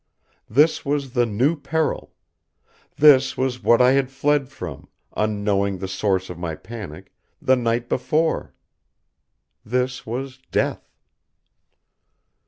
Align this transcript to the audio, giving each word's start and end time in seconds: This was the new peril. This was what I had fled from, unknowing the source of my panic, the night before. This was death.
This 0.49 0.83
was 0.83 1.11
the 1.11 1.27
new 1.27 1.55
peril. 1.55 2.15
This 2.95 3.37
was 3.37 3.61
what 3.61 3.79
I 3.83 3.91
had 3.91 4.09
fled 4.09 4.49
from, 4.49 4.87
unknowing 5.15 5.77
the 5.77 5.87
source 5.87 6.27
of 6.27 6.39
my 6.39 6.55
panic, 6.55 7.13
the 7.39 7.55
night 7.55 7.87
before. 7.87 8.55
This 9.63 10.03
was 10.03 10.39
death. 10.51 10.89